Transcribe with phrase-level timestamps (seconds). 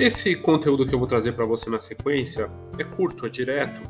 [0.00, 3.82] Esse conteúdo que eu vou trazer para você na sequência é curto, é direto,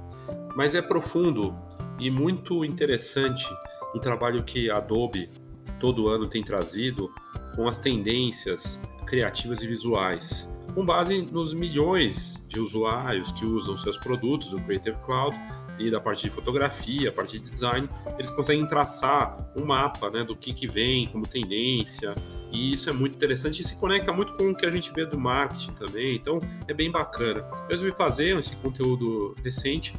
[0.57, 1.57] mas é profundo
[2.01, 3.49] e muito interessante
[3.95, 5.31] no trabalho que a Adobe
[5.79, 7.09] todo ano tem trazido
[7.55, 13.97] com as tendências criativas e visuais, com base nos milhões de usuários que usam seus
[13.97, 15.41] produtos do Creative Cloud
[15.79, 17.89] e da parte de fotografia, a parte de design,
[18.19, 22.17] eles conseguem traçar um mapa né, do que, que vem como tendência,
[22.53, 25.05] e isso é muito interessante e se conecta muito com o que a gente vê
[25.05, 26.17] do marketing também.
[26.17, 27.41] Então é bem bacana.
[27.63, 29.95] Eu resolvi fazer esse conteúdo recente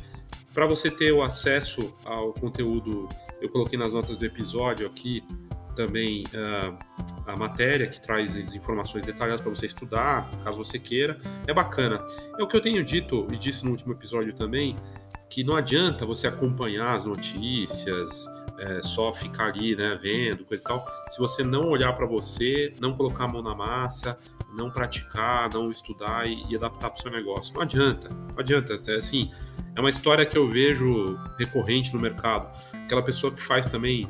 [0.53, 3.07] para você ter o acesso ao conteúdo.
[3.41, 5.23] Eu coloquei nas notas do episódio aqui
[5.75, 6.77] também uh,
[7.25, 11.19] a matéria que traz as informações detalhadas para você estudar, caso você queira.
[11.47, 11.97] É bacana.
[12.37, 14.75] É o que eu tenho dito e disse no último episódio também,
[15.29, 18.25] que não adianta você acompanhar as notícias,
[18.61, 22.73] é, só ficar ali, né, vendo, coisa e tal, se você não olhar para você,
[22.79, 24.19] não colocar a mão na massa,
[24.53, 27.53] não praticar, não estudar e, e adaptar para o seu negócio.
[27.55, 28.77] Não adianta, não adianta.
[28.87, 29.31] É assim,
[29.75, 32.55] é uma história que eu vejo recorrente no mercado.
[32.73, 34.07] Aquela pessoa que faz também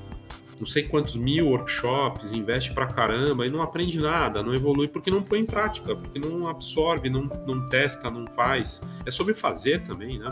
[0.59, 5.09] não sei quantos mil workshops, investe pra caramba e não aprende nada, não evolui porque
[5.09, 8.83] não põe em prática, porque não absorve, não, não testa, não faz.
[9.03, 10.31] É sobre fazer também, né?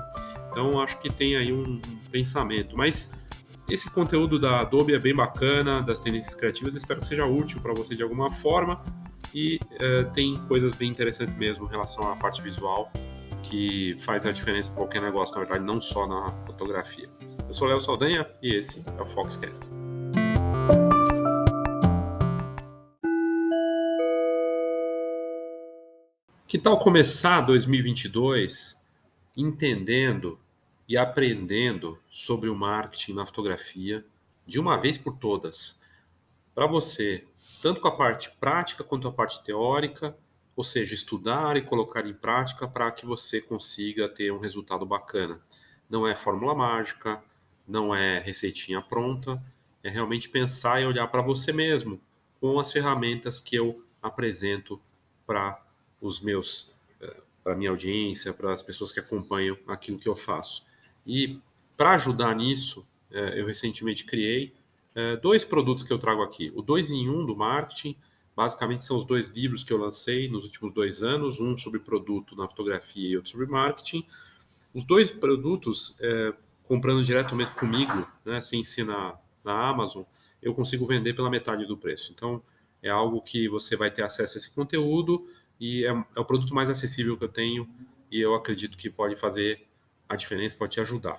[0.52, 2.78] Então acho que tem aí um pensamento.
[2.78, 3.20] Mas
[3.70, 7.74] esse conteúdo da Adobe é bem bacana, das tendências criativas, espero que seja útil para
[7.74, 8.84] você de alguma forma
[9.34, 12.92] e uh, tem coisas bem interessantes mesmo em relação à parte visual
[13.44, 17.10] que faz a diferença para qualquer negócio, na verdade, não só na fotografia.
[17.48, 19.70] Eu sou Léo Saldanha e esse é o Foxcast.
[26.48, 28.84] Que tal começar 2022
[29.38, 30.40] entendendo
[30.90, 34.04] e aprendendo sobre o marketing na fotografia
[34.48, 35.80] de uma vez por todas,
[36.56, 37.24] para você,
[37.62, 40.18] tanto com a parte prática quanto a parte teórica,
[40.56, 45.40] ou seja, estudar e colocar em prática para que você consiga ter um resultado bacana.
[45.88, 47.24] Não é fórmula mágica,
[47.68, 49.42] não é receitinha pronta,
[49.84, 52.02] é realmente pensar e olhar para você mesmo
[52.42, 54.82] com as ferramentas que eu apresento
[55.26, 55.64] para
[56.02, 60.68] os meus eh, para minha audiência, para as pessoas que acompanham aquilo que eu faço.
[61.06, 61.40] E
[61.78, 64.54] para ajudar nisso, é, eu recentemente criei
[64.94, 66.52] é, dois produtos que eu trago aqui.
[66.56, 67.96] O 2 em 1 um do marketing,
[68.36, 72.36] basicamente são os dois livros que eu lancei nos últimos dois anos, um sobre produto
[72.36, 74.06] na fotografia e outro sobre marketing.
[74.74, 76.34] Os dois produtos, é,
[76.64, 80.04] comprando diretamente comigo, né, sem ser na, na Amazon,
[80.42, 82.12] eu consigo vender pela metade do preço.
[82.12, 82.42] Então,
[82.82, 85.26] é algo que você vai ter acesso a esse conteúdo
[85.60, 87.68] e é, é o produto mais acessível que eu tenho
[88.12, 89.68] e eu acredito que pode fazer
[90.10, 91.16] a diferença pode te ajudar.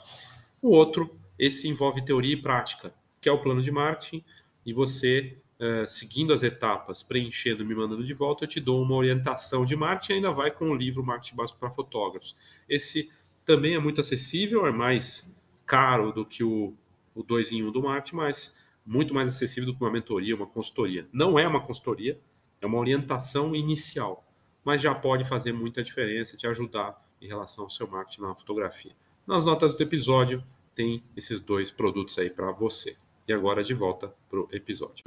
[0.60, 4.24] O outro, esse envolve teoria e prática, que é o plano de marketing,
[4.66, 8.82] e você, uh, seguindo as etapas, preenchendo e me mandando de volta, eu te dou
[8.82, 12.36] uma orientação de marketing, ainda vai com o livro Marketing Básico para Fotógrafos.
[12.68, 13.10] Esse
[13.44, 16.74] também é muito acessível, é mais caro do que o,
[17.14, 20.34] o 2 em 1 um do marketing, mas muito mais acessível do que uma mentoria,
[20.34, 21.08] uma consultoria.
[21.12, 22.20] Não é uma consultoria,
[22.60, 24.26] é uma orientação inicial,
[24.64, 28.92] mas já pode fazer muita diferença, te ajudar em relação ao seu marketing na fotografia.
[29.26, 30.42] Nas notas do episódio
[30.74, 32.96] tem esses dois produtos aí para você.
[33.28, 35.04] E agora de volta para o episódio.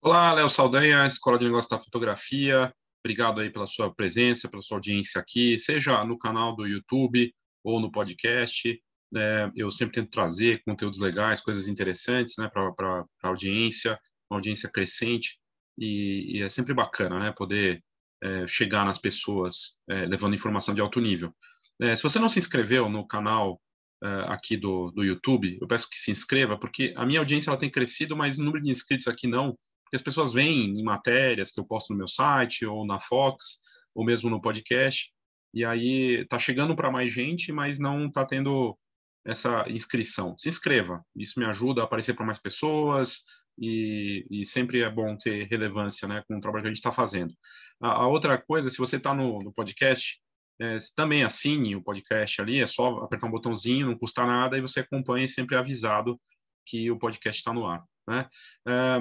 [0.00, 2.74] Olá, Léo Saldanha, Escola de Negócios da Fotografia.
[3.04, 7.32] Obrigado aí pela sua presença, pela sua audiência aqui, seja no canal do YouTube
[7.62, 8.82] ou no podcast.
[9.14, 13.98] É, eu sempre tento trazer conteúdos legais, coisas interessantes né, para a audiência,
[14.30, 15.38] uma audiência crescente.
[15.78, 17.82] E, e, é sempre bacana né, poder
[18.22, 21.34] é, chegar nas pessoas é, levando informação de alto nível.
[21.80, 23.60] É, se você não se inscreveu no canal
[24.02, 27.58] é, aqui do, do YouTube, eu peço que se inscreva, porque a minha audiência ela
[27.58, 31.50] tem crescido, mas o número de inscritos aqui não, porque as pessoas veem em matérias
[31.50, 33.60] que eu posto no meu site, ou na Fox,
[33.94, 35.12] ou mesmo no podcast,
[35.52, 38.78] e aí está chegando para mais gente, mas não está tendo
[39.24, 40.36] essa inscrição.
[40.38, 43.24] Se inscreva, isso me ajuda a aparecer para mais pessoas,
[43.58, 46.92] e, e, sempre é bom ter relevância né, com o trabalho que a gente está
[46.92, 47.34] fazendo.
[47.80, 50.20] A, a, outra coisa, se você está no, no, podcast,
[50.60, 54.60] é, também assine o podcast ali, é só apertar um botãozinho, não custa nada, e
[54.60, 56.20] você acompanha sempre avisado
[56.66, 57.84] que o podcast está no ar.
[58.08, 58.28] Né?
[58.66, 58.98] É,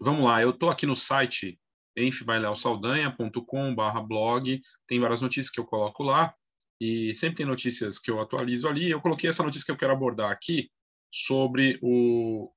[0.00, 1.58] vamos lá, eu estou aqui no site
[1.96, 6.34] enfbaileosaldanha.com.br blog, tem várias notícias que eu coloco lá,
[6.80, 8.90] e sempre tem notícias que eu atualizo ali.
[8.90, 10.70] Eu coloquei essa notícia que eu quero abordar aqui
[11.10, 12.50] sobre o,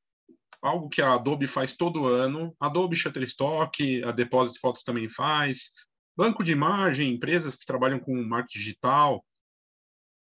[0.62, 2.56] algo que a Adobe faz todo ano.
[2.60, 5.72] Adobe Shutterstock, a Deposit Photos também faz.
[6.18, 9.26] Banco de imagem, empresas que trabalham com marketing digital,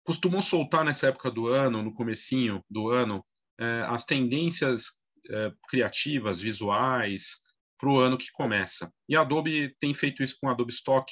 [0.06, 3.25] costumam soltar nessa época do ano, no comecinho do ano,
[3.59, 7.41] eh, as tendências eh, criativas, visuais,
[7.77, 8.91] para o ano que começa.
[9.07, 11.12] E a Adobe tem feito isso com a Adobe Stock.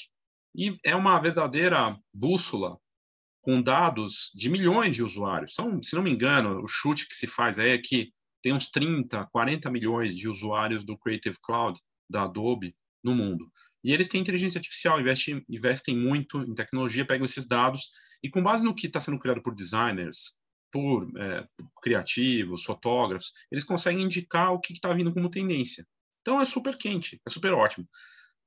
[0.55, 2.77] E é uma verdadeira bússola
[3.41, 5.53] com dados de milhões de usuários.
[5.53, 8.11] São, se não me engano, o chute que se faz é que
[8.45, 13.51] tem uns 30, 40 milhões de usuários do Creative Cloud da Adobe no mundo.
[13.83, 17.89] E eles têm inteligência artificial, investem, investem muito em tecnologia, pegam esses dados
[18.21, 20.37] e, com base no que está sendo criado por designers,
[20.71, 21.47] por, é,
[21.81, 25.83] criativos, fotógrafos, eles conseguem indicar o que está vindo como tendência.
[26.21, 27.89] Então é super quente, é super ótimo.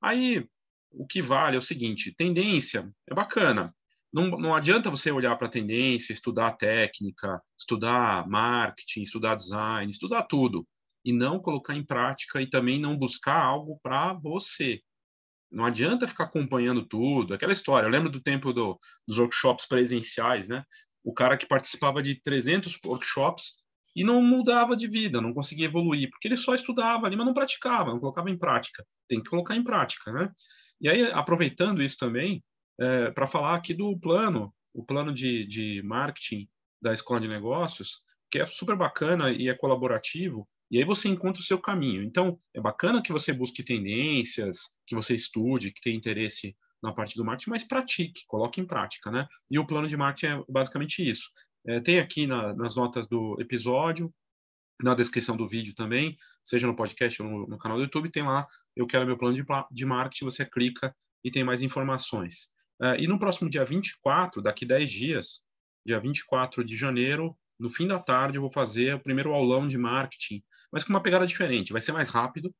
[0.00, 0.48] Aí
[0.92, 3.74] o que vale é o seguinte: tendência é bacana.
[4.12, 10.22] Não, não adianta você olhar para a tendência, estudar técnica, estudar marketing, estudar design, estudar
[10.24, 10.66] tudo
[11.04, 14.80] e não colocar em prática e também não buscar algo para você.
[15.50, 17.34] Não adianta ficar acompanhando tudo.
[17.34, 20.62] Aquela história, eu lembro do tempo do, dos workshops presenciais, né?
[21.02, 23.62] O cara que participava de 300 workshops
[23.96, 27.34] e não mudava de vida, não conseguia evoluir, porque ele só estudava ali, mas não
[27.34, 28.84] praticava, não colocava em prática.
[29.08, 30.30] Tem que colocar em prática, né?
[30.80, 32.44] E aí, aproveitando isso também,
[32.78, 36.48] é, para falar aqui do plano, o plano de, de marketing
[36.80, 41.40] da Escola de Negócios, que é super bacana e é colaborativo, e aí você encontra
[41.40, 42.02] o seu caminho.
[42.02, 47.16] Então, é bacana que você busque tendências, que você estude, que tenha interesse na parte
[47.16, 49.26] do marketing, mas pratique, coloque em prática, né?
[49.50, 51.30] E o plano de marketing é basicamente isso.
[51.66, 54.12] É, tem aqui na, nas notas do episódio,
[54.80, 58.22] na descrição do vídeo também, seja no podcast ou no, no canal do YouTube, tem
[58.22, 58.46] lá,
[58.76, 60.94] eu quero meu plano de, de marketing, você clica
[61.24, 62.50] e tem mais informações.
[62.80, 65.44] É, e no próximo dia 24, daqui 10 dias,
[65.84, 69.76] dia 24 de janeiro, no fim da tarde, eu vou fazer o primeiro aulão de
[69.76, 70.42] marketing
[70.72, 71.72] mas com uma pegada diferente.
[71.72, 72.54] Vai ser mais rápido.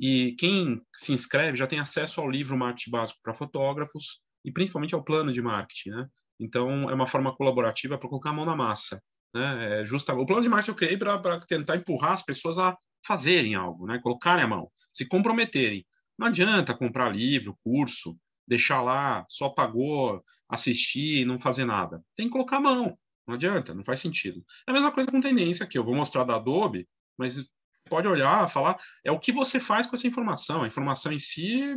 [0.00, 4.94] E quem se inscreve já tem acesso ao livro Marketing Básico para Fotógrafos e principalmente
[4.94, 6.08] ao plano de marketing, né?
[6.40, 9.00] Então, é uma forma colaborativa para colocar a mão na massa.
[9.32, 9.82] Né?
[9.82, 10.12] É justa...
[10.14, 12.76] O plano de marketing eu criei para tentar empurrar as pessoas a
[13.06, 14.00] fazerem algo, né?
[14.02, 15.86] colocarem a mão, se comprometerem.
[16.18, 18.16] Não adianta comprar livro, curso,
[18.46, 22.04] deixar lá, só pagou, assistir e não fazer nada.
[22.14, 22.98] Tem que colocar a mão.
[23.26, 24.44] Não adianta, não faz sentido.
[24.66, 25.78] É a mesma coisa com tendência aqui.
[25.78, 27.48] Eu vou mostrar da Adobe, mas
[27.88, 30.62] pode olhar, falar, é o que você faz com essa informação.
[30.62, 31.76] A informação em si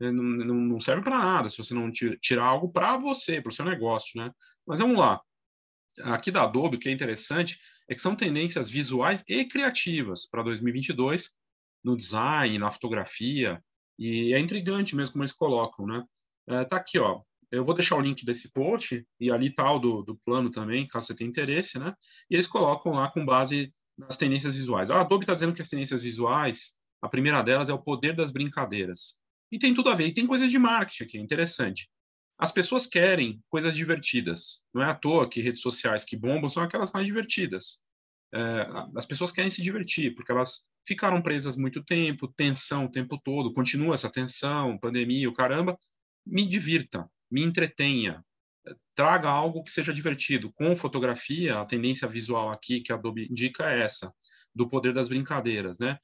[0.00, 3.52] né, não, não serve para nada se você não tirar algo para você, para o
[3.52, 4.32] seu negócio, né?
[4.66, 5.20] Mas vamos lá.
[6.04, 7.58] Aqui da Adobe, o que é interessante
[7.88, 11.30] é que são tendências visuais e criativas para 2022
[11.84, 13.62] no design, na fotografia,
[14.00, 16.02] e é intrigante mesmo como eles colocam, né?
[16.48, 17.20] É, tá aqui, ó.
[17.52, 20.86] Eu vou deixar o link desse post e ali tal tá do, do plano também,
[20.86, 21.94] caso você tenha interesse, né?
[22.30, 24.90] E eles colocam lá com base nas tendências visuais.
[24.90, 28.32] A Adobe está dizendo que as tendências visuais, a primeira delas é o poder das
[28.32, 29.18] brincadeiras.
[29.52, 30.06] E tem tudo a ver.
[30.06, 31.90] E tem coisas de marketing aqui, é interessante.
[32.38, 34.62] As pessoas querem coisas divertidas.
[34.72, 37.82] Não é à toa que redes sociais que bombam são aquelas mais divertidas.
[38.32, 38.66] É,
[38.96, 43.52] as pessoas querem se divertir, porque elas ficaram presas muito tempo, tensão o tempo todo,
[43.52, 45.78] continua essa tensão, pandemia, o caramba.
[46.24, 48.24] Me divirta, me entretenha,
[48.94, 50.52] traga algo que seja divertido.
[50.52, 54.12] Com fotografia, a tendência visual aqui que a Adobe indica é essa,
[54.54, 55.98] do poder das brincadeiras, né?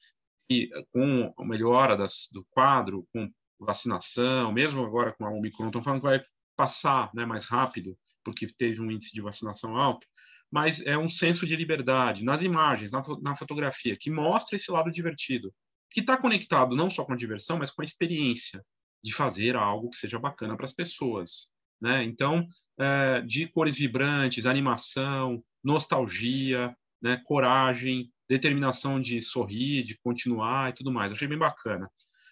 [0.49, 3.29] E com a melhora das, do quadro, com
[3.59, 6.21] vacinação, mesmo agora com a Omicron, estão falando que vai
[6.55, 10.07] passar né, mais rápido, porque teve um índice de vacinação alto,
[10.51, 14.91] mas é um senso de liberdade nas imagens, na, na fotografia, que mostra esse lado
[14.91, 15.53] divertido,
[15.91, 18.63] que está conectado não só com a diversão, mas com a experiência
[19.03, 21.51] de fazer algo que seja bacana para as pessoas.
[21.81, 22.03] Né?
[22.03, 22.47] Então,
[22.79, 27.21] é, de cores vibrantes, animação, nostalgia, né?
[27.25, 31.11] coragem, determinação de sorrir, de continuar e tudo mais.
[31.11, 31.89] Eu achei bem bacana.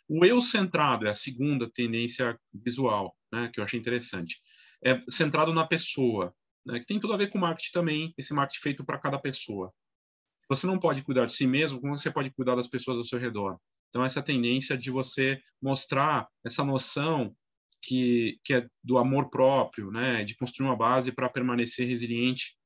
[0.08, 3.50] O eu centrado é a segunda tendência visual, né?
[3.54, 4.42] que eu achei interessante.
[4.84, 6.34] É centrado na pessoa,
[6.66, 6.80] né?
[6.80, 9.72] que tem tudo a ver com marketing também, esse marketing feito para cada pessoa.
[10.50, 13.20] Você não pode cuidar de si mesmo, como você pode cuidar das pessoas ao seu
[13.20, 13.58] redor?
[13.90, 17.36] Então, essa tendência de você mostrar essa noção
[17.82, 22.58] que, que é do amor próprio, né, de construir uma base para permanecer resiliente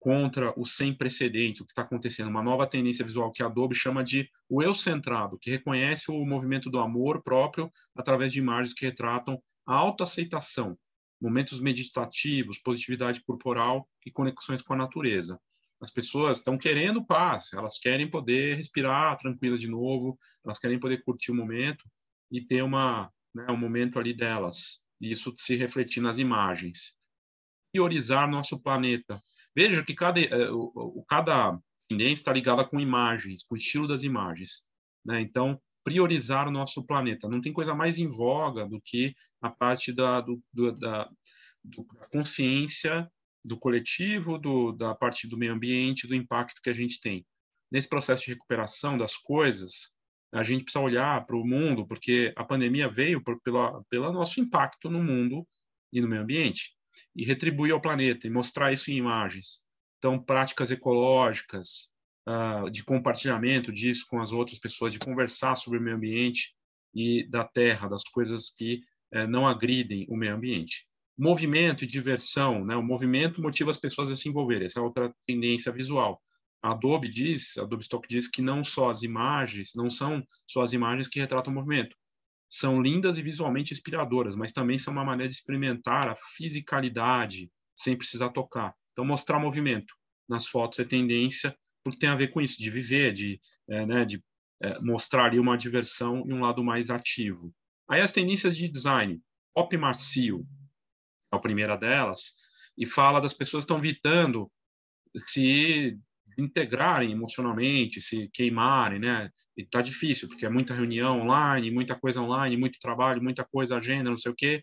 [0.00, 3.74] contra o sem precedentes, o que está acontecendo, uma nova tendência visual que a Adobe
[3.74, 8.72] chama de o eu centrado, que reconhece o movimento do amor próprio através de imagens
[8.72, 10.78] que retratam a autoaceitação,
[11.20, 15.40] momentos meditativos, positividade corporal e conexões com a natureza.
[15.80, 21.02] As pessoas estão querendo paz, elas querem poder respirar tranquilas de novo, elas querem poder
[21.04, 21.84] curtir o momento
[22.30, 26.96] e ter uma né, o momento ali delas, e isso se refletir nas imagens.
[27.72, 29.22] Priorizar nosso planeta.
[29.54, 31.58] Veja que cada, eh, o, cada
[31.88, 34.64] tendência está ligada com imagens, com o estilo das imagens.
[35.04, 35.20] Né?
[35.20, 37.28] Então, priorizar o nosso planeta.
[37.28, 41.08] Não tem coisa mais em voga do que a parte da, do, do, da,
[41.64, 43.10] do, consciência
[43.44, 47.24] do coletivo, do, da parte do meio ambiente, do impacto que a gente tem.
[47.70, 49.94] Nesse processo de recuperação das coisas,
[50.32, 54.40] a gente precisa olhar para o mundo, porque a pandemia veio por, pela, pelo nosso
[54.40, 55.46] impacto no mundo
[55.92, 56.74] e no meio ambiente,
[57.14, 59.62] e retribuir ao planeta e mostrar isso em imagens.
[59.98, 61.92] Então, práticas ecológicas,
[62.28, 66.54] uh, de compartilhamento disso com as outras pessoas, de conversar sobre o meio ambiente
[66.94, 68.82] e da terra, das coisas que
[69.14, 70.86] uh, não agridem o meio ambiente.
[71.16, 72.76] Movimento e diversão, né?
[72.76, 76.20] o movimento motiva as pessoas a se envolverem, essa é outra tendência visual.
[76.62, 80.62] A Adobe diz, a Adobe Stock diz que não só as imagens, não são só
[80.62, 81.96] as imagens que retratam o movimento,
[82.48, 87.96] são lindas e visualmente inspiradoras, mas também são uma maneira de experimentar a fisicalidade sem
[87.96, 88.74] precisar tocar.
[88.92, 89.94] Então, mostrar movimento
[90.28, 94.04] nas fotos é tendência, porque tem a ver com isso, de viver, de, é, né,
[94.04, 94.22] de
[94.62, 97.54] é, mostrar ali uma diversão e um lado mais ativo.
[97.88, 99.20] Aí as tendências de design.
[99.54, 100.46] Pop Marcio
[101.32, 102.34] é a primeira delas,
[102.76, 104.50] e fala das pessoas que estão evitando
[105.26, 105.98] se
[106.38, 109.30] integrarem emocionalmente, se queimarem, né?
[109.56, 113.76] E tá difícil, porque é muita reunião online, muita coisa online, muito trabalho, muita coisa,
[113.76, 114.62] agenda, não sei o quê,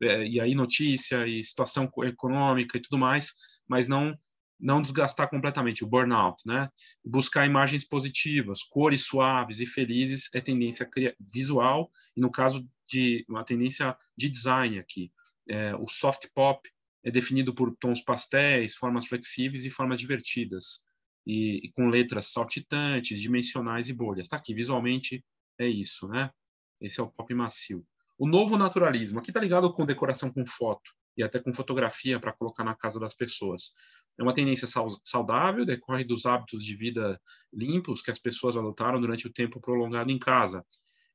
[0.00, 3.32] é, e aí notícia e situação econômica e tudo mais,
[3.68, 4.16] mas não
[4.62, 6.70] não desgastar completamente o burnout, né?
[7.04, 10.88] Buscar imagens positivas, cores suaves e felizes é tendência
[11.18, 15.10] visual e no caso de uma tendência de design aqui,
[15.48, 16.70] é, o soft pop
[17.04, 20.84] é definido por tons pastéis, formas flexíveis e formas divertidas
[21.26, 24.26] e, e com letras saltitantes, dimensionais e bolhas.
[24.26, 25.24] Está aqui, visualmente
[25.58, 26.30] é isso, né?
[26.80, 27.84] Esse é o pop macio.
[28.16, 32.32] O novo naturalismo, aqui está ligado com decoração com foto e até com fotografia para
[32.32, 33.74] colocar na casa das pessoas.
[34.18, 34.68] É uma tendência
[35.04, 37.20] saudável, decorre dos hábitos de vida
[37.52, 40.64] limpos que as pessoas adotaram durante o tempo prolongado em casa.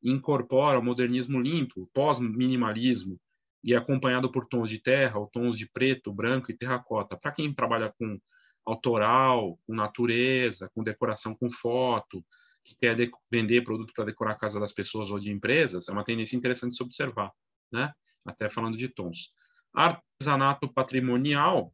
[0.01, 3.19] Incorpora o modernismo limpo, pós-minimalismo,
[3.63, 7.17] e é acompanhado por tons de terra, ou tons de preto, branco e terracota.
[7.17, 8.19] Para quem trabalha com
[8.65, 12.23] autoral, com natureza, com decoração com foto,
[12.63, 12.95] que quer
[13.31, 16.71] vender produto para decorar a casa das pessoas ou de empresas, é uma tendência interessante
[16.71, 17.31] de se observar,
[17.71, 17.93] né?
[18.25, 19.31] Até falando de tons.
[19.73, 21.73] Artesanato patrimonial,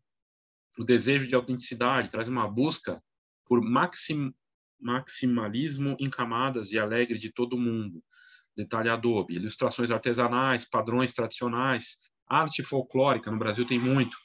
[0.77, 3.01] o desejo de autenticidade, traz uma busca
[3.45, 4.33] por maxim,
[4.79, 8.03] maximalismo em camadas e alegre de todo mundo.
[8.55, 14.17] Detalhe Adobe, ilustrações artesanais, padrões tradicionais, arte folclórica, no Brasil tem muito,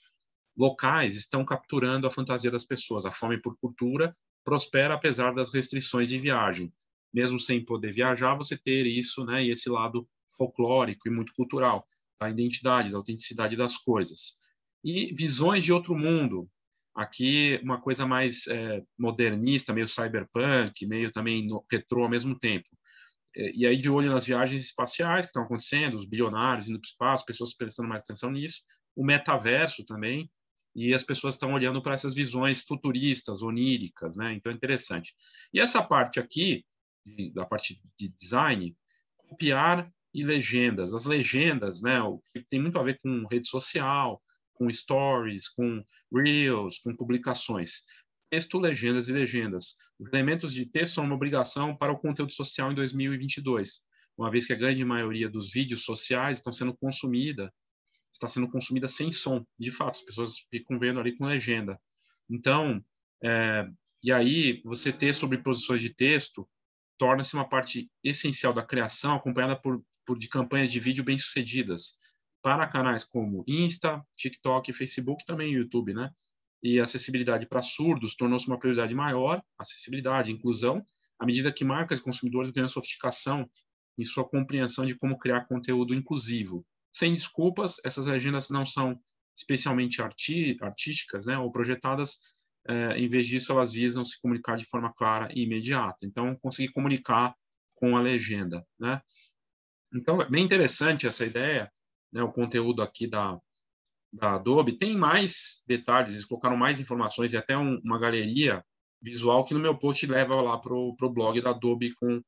[0.57, 3.07] locais estão capturando a fantasia das pessoas.
[3.07, 6.73] A fome por cultura prospera apesar das restrições de viagem.
[7.15, 11.87] Mesmo sem poder viajar, você ter isso, né, e esse lado folclórico e muito cultural,
[12.21, 14.37] da identidade, da autenticidade das coisas.
[14.85, 16.49] E visões de outro mundo.
[16.95, 22.69] Aqui, uma coisa mais é, modernista, meio cyberpunk, meio também no, retrô ao mesmo tempo.
[23.37, 26.87] É, e aí, de olho nas viagens espaciais que estão acontecendo, os bilionários indo para
[26.87, 28.63] o espaço, pessoas prestando mais atenção nisso,
[28.97, 30.29] o metaverso também,
[30.75, 34.35] e as pessoas estão olhando para essas visões futuristas, oníricas, né?
[34.35, 35.15] Então é interessante.
[35.53, 36.65] E essa parte aqui,
[37.33, 38.77] da parte de design,
[39.17, 40.95] copiar e legendas.
[40.95, 44.21] As legendas, né, o que tem muito a ver com rede social,
[44.59, 47.83] com stories, com reels, com publicações.
[48.31, 49.77] Texto, legendas e legendas.
[49.99, 53.85] Os elementos de texto são uma obrigação para o conteúdo social em 2022,
[54.17, 57.53] uma vez que a grande maioria dos vídeos sociais estão sendo consumida
[58.13, 59.45] está sendo consumida sem som.
[59.59, 61.81] De fato, as pessoas ficam vendo ali com legenda.
[62.29, 62.85] Então,
[63.23, 63.69] é,
[64.03, 66.49] e aí você ter sobreposições de texto
[66.99, 71.99] torna-se uma parte essencial da criação, acompanhada por, por de campanhas de vídeo bem-sucedidas
[72.43, 76.11] para canais como Insta, TikTok, Facebook, também YouTube, né?
[76.63, 80.83] E acessibilidade para surdos tornou-se uma prioridade maior, acessibilidade, inclusão,
[81.19, 83.49] à medida que marcas e consumidores ganham sofisticação
[83.97, 88.99] em sua compreensão de como criar conteúdo inclusivo sem desculpas, essas legendas não são
[89.37, 92.19] especialmente arti artísticas, né, ou projetadas,
[92.67, 96.05] é, em vez disso elas visam se comunicar de forma clara e imediata.
[96.05, 97.35] Então, conseguir comunicar
[97.77, 99.01] com a legenda, né?
[99.95, 101.71] Então, é bem interessante essa ideia,
[102.13, 103.39] né, o conteúdo aqui da,
[104.13, 104.79] da Adobe.
[104.79, 108.65] Tem mais detalhes, eles colocaram mais informações e até um, uma galeria
[109.01, 112.21] visual que no meu post leva lá para o blog da Adobe com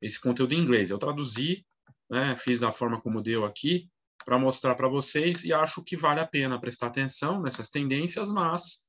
[0.00, 0.90] esse conteúdo em inglês.
[0.90, 1.64] Eu traduzi,
[2.10, 3.88] né, fiz da forma como deu aqui,
[4.24, 8.86] para mostrar para vocês e acho que vale a pena prestar atenção nessas tendências, mas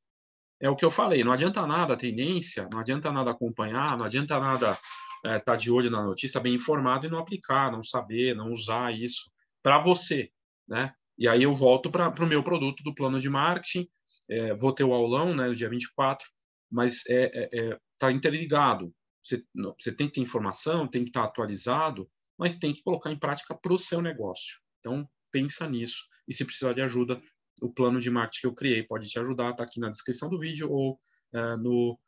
[0.59, 4.05] é o que eu falei, não adianta nada a tendência, não adianta nada acompanhar, não
[4.05, 7.83] adianta nada estar é, tá de olho na notícia, bem informado e não aplicar, não
[7.83, 10.31] saber, não usar isso para você,
[10.67, 10.93] né?
[11.17, 13.87] E aí eu volto para o meu produto do plano de marketing,
[14.29, 16.27] é, vou ter o aulão, né, no dia 24,
[16.71, 18.93] mas é, é, é tá interligado.
[19.23, 19.43] Você,
[19.79, 23.19] você tem que ter informação, tem que estar tá atualizado, mas tem que colocar em
[23.19, 24.59] prática para o seu negócio.
[24.79, 26.03] Então, pensa nisso.
[26.27, 27.21] E se precisar de ajuda,
[27.61, 30.37] o plano de marketing que eu criei pode te ajudar, está aqui na descrição do
[30.37, 30.99] vídeo ou
[31.33, 31.99] uh, no,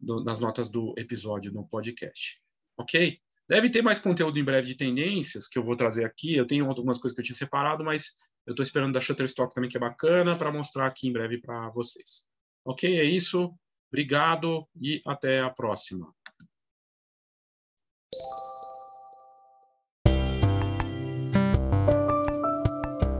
[0.00, 2.40] no, nas notas do episódio no podcast.
[2.76, 3.20] Ok?
[3.48, 6.34] Deve ter mais conteúdo em breve de tendências que eu vou trazer aqui.
[6.34, 9.70] Eu tenho algumas coisas que eu tinha separado, mas eu estou esperando da Shutterstock também,
[9.70, 12.26] que é bacana, para mostrar aqui em breve para vocês.
[12.64, 12.98] Ok?
[12.98, 13.54] É isso.
[13.88, 16.12] Obrigado e até a próxima.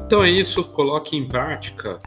[0.07, 1.99] Então é isso, coloque em prática,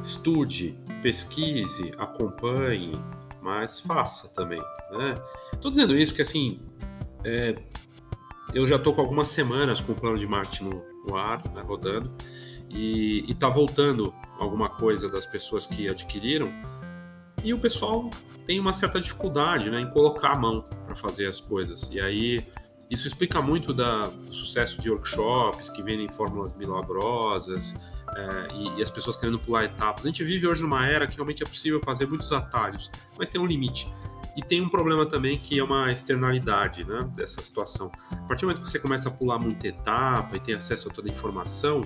[0.00, 2.92] estude, pesquise, acompanhe,
[3.42, 4.60] mas faça também.
[4.90, 5.14] Né?
[5.60, 6.62] Tô dizendo isso porque assim,
[7.24, 7.54] é,
[8.54, 11.62] eu já estou com algumas semanas com o plano de marketing no, no ar, né,
[11.62, 12.10] rodando,
[12.70, 16.52] e, está voltando alguma coisa das pessoas que adquiriram,
[17.42, 18.10] e o pessoal
[18.44, 21.90] tem uma certa dificuldade né, em colocar a mão para fazer as coisas.
[21.92, 22.44] E aí
[22.90, 27.76] isso explica muito da, do sucesso de workshops que vendem fórmulas milagrosas
[28.16, 30.04] é, e, e, as pessoas querendo pular etapas.
[30.04, 33.40] A gente vive hoje numa era que realmente é possível fazer muitos atalhos, mas tem
[33.40, 33.92] um limite.
[34.38, 37.90] E tem um problema também que é uma externalidade né, dessa situação.
[38.08, 40.92] A partir do momento que você começa a pular muita etapa e tem acesso a
[40.92, 41.82] toda a informação,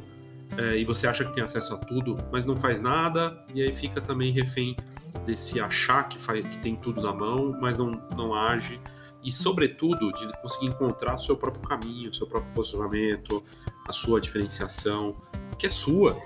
[0.59, 3.73] é, e você acha que tem acesso a tudo, mas não faz nada, e aí
[3.73, 4.77] fica também refém
[5.25, 8.79] desse achar que, faz, que tem tudo na mão, mas não, não age,
[9.25, 13.43] e sobretudo de conseguir encontrar o seu próprio caminho, o seu próprio posicionamento,
[13.89, 15.17] a sua diferenciação,
[15.59, 16.21] que é sua.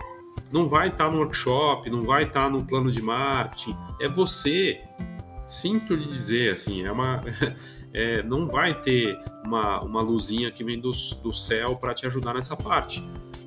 [0.50, 4.82] Não vai estar no workshop, não vai estar no plano de marketing, é você
[5.46, 7.20] sinto lhe dizer, assim, é uma,
[7.92, 10.90] é, não vai ter uma, uma luzinha que vem do,
[11.22, 13.02] do céu para te ajudar nessa parte.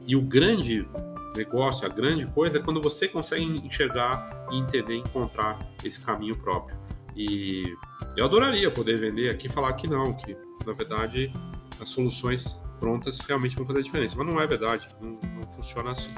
[0.07, 0.87] E o grande
[1.35, 6.77] negócio, a grande coisa é quando você consegue enxergar e entender, encontrar esse caminho próprio.
[7.15, 7.75] E
[8.15, 11.31] eu adoraria poder vender aqui e falar que não, que na verdade
[11.79, 15.91] as soluções prontas realmente vão fazer a diferença, mas não é verdade, não, não funciona
[15.91, 16.11] assim.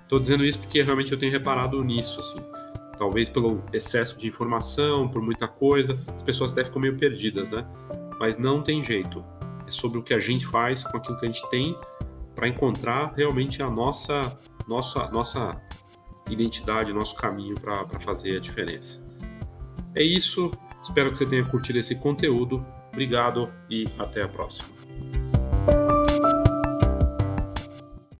[0.00, 2.40] Estou dizendo isso porque realmente eu tenho reparado nisso, assim
[2.96, 7.66] talvez pelo excesso de informação, por muita coisa, as pessoas até ficam meio perdidas, né?
[8.18, 9.24] Mas não tem jeito.
[9.66, 11.78] É sobre o que a gente faz com aquilo que a gente tem
[12.34, 15.60] para encontrar realmente a nossa, nossa, nossa
[16.28, 19.04] identidade, nosso caminho para fazer a diferença.
[19.94, 20.50] É isso.
[20.82, 22.64] Espero que você tenha curtido esse conteúdo.
[22.92, 24.73] Obrigado e até a próxima.